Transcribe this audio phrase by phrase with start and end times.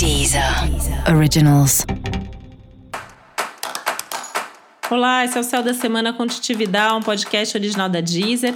[0.00, 0.42] Deezer
[1.14, 1.84] Originals.
[4.90, 8.54] Olá, esse é o Céu da Semana com Titividade, um podcast original da Deezer.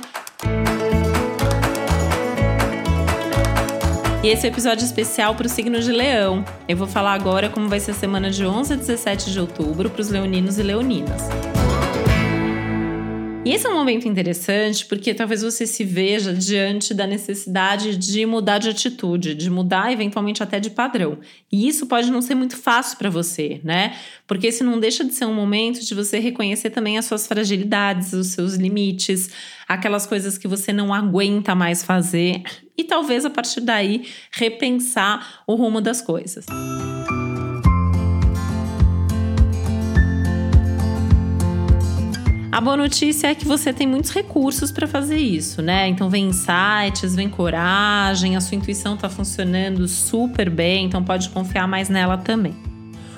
[4.22, 6.42] E esse é um episódio especial para o signo de Leão.
[6.66, 9.90] Eu vou falar agora como vai ser a semana de 11 a 17 de outubro
[9.90, 11.24] para os leoninos e leoninas.
[13.44, 18.24] E esse é um momento interessante porque talvez você se veja diante da necessidade de
[18.24, 21.18] mudar de atitude, de mudar eventualmente até de padrão.
[21.52, 23.98] E isso pode não ser muito fácil para você, né?
[24.26, 28.14] Porque esse não deixa de ser um momento de você reconhecer também as suas fragilidades,
[28.14, 29.28] os seus limites,
[29.68, 32.42] aquelas coisas que você não aguenta mais fazer
[32.78, 36.46] e talvez a partir daí repensar o rumo das coisas.
[42.54, 45.88] A boa notícia é que você tem muitos recursos para fazer isso, né?
[45.88, 51.66] Então vem insights, vem coragem, a sua intuição está funcionando super bem, então pode confiar
[51.66, 52.54] mais nela também.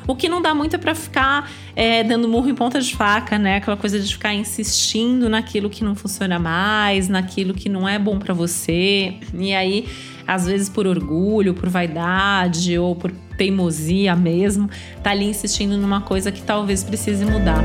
[0.06, 3.38] O que não dá muito é para ficar é, dando murro em ponta de faca,
[3.38, 3.56] né?
[3.56, 8.18] Aquela coisa de ficar insistindo naquilo que não funciona mais, naquilo que não é bom
[8.18, 9.16] para você.
[9.34, 9.86] E aí,
[10.26, 14.70] às vezes por orgulho, por vaidade ou por teimosia mesmo,
[15.02, 17.62] tá ali insistindo numa coisa que talvez precise mudar.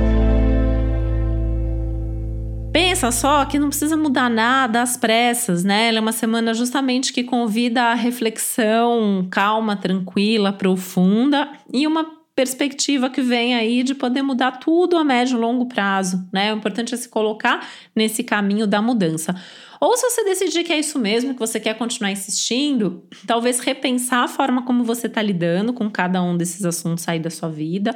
[2.72, 5.89] Pensa só que não precisa mudar nada às pressas, né?
[5.89, 13.09] Ela é uma semana justamente que convida a reflexão calma, tranquila, profunda e uma perspectiva
[13.09, 16.53] que vem aí de poder mudar tudo a médio e longo prazo, né?
[16.53, 19.36] O importante é se colocar nesse caminho da mudança.
[19.81, 24.23] Ou se você decidir que é isso mesmo, que você quer continuar insistindo, talvez repensar
[24.23, 27.94] a forma como você está lidando com cada um desses assuntos aí da sua vida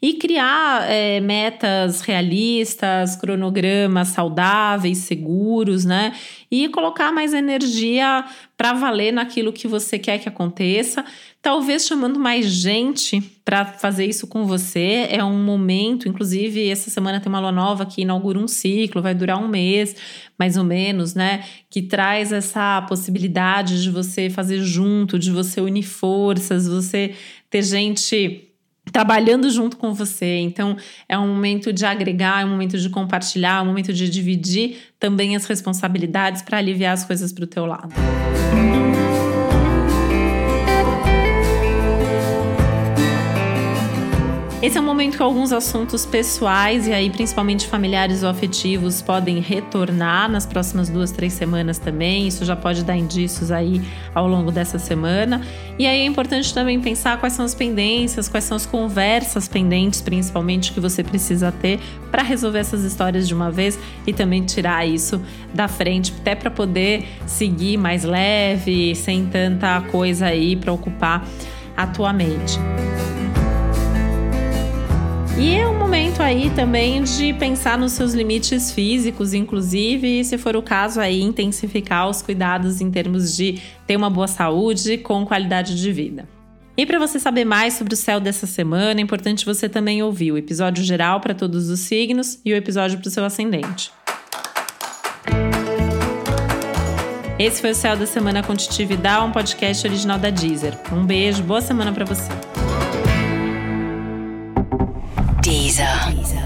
[0.00, 6.14] e criar é, metas realistas, cronogramas saudáveis, seguros, né?
[6.50, 8.24] E colocar mais energia
[8.56, 11.04] para valer naquilo que você quer que aconteça.
[11.42, 15.06] Talvez chamando mais gente para fazer isso com você.
[15.10, 19.14] É um momento, inclusive, essa semana tem uma lua nova que inaugura um ciclo, vai
[19.14, 19.96] durar um mês,
[20.38, 21.44] mais ou menos, né?
[21.68, 27.14] Que traz essa possibilidade de você fazer junto, de você unir forças, você
[27.50, 28.47] ter gente
[28.92, 30.36] trabalhando junto com você.
[30.38, 30.76] Então,
[31.08, 34.78] é um momento de agregar, é um momento de compartilhar, é um momento de dividir
[34.98, 37.94] também as responsabilidades para aliviar as coisas para o teu lado.
[44.60, 49.38] Esse é um momento que alguns assuntos pessoais, e aí principalmente familiares ou afetivos, podem
[49.38, 52.26] retornar nas próximas duas, três semanas também.
[52.26, 53.80] Isso já pode dar indícios aí
[54.12, 55.42] ao longo dessa semana.
[55.78, 60.00] E aí é importante também pensar quais são as pendências, quais são as conversas pendentes,
[60.00, 61.78] principalmente, que você precisa ter
[62.10, 65.22] para resolver essas histórias de uma vez e também tirar isso
[65.54, 71.24] da frente, até para poder seguir mais leve, sem tanta coisa aí para ocupar
[71.76, 72.58] a tua mente.
[75.38, 80.36] E é um momento aí também de pensar nos seus limites físicos, inclusive, e se
[80.36, 85.24] for o caso aí, intensificar os cuidados em termos de ter uma boa saúde com
[85.24, 86.28] qualidade de vida.
[86.76, 90.32] E para você saber mais sobre o céu dessa semana, é importante você também ouvir
[90.32, 93.92] o episódio geral para todos os signos e o episódio para o seu ascendente.
[97.38, 100.76] Esse foi o Céu da Semana com Titividade, um podcast original da Deezer.
[100.92, 102.57] Um beijo, boa semana para você.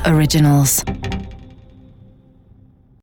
[0.05, 0.85] Originals.